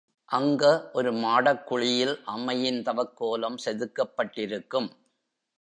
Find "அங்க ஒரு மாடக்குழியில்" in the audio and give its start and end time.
0.29-2.13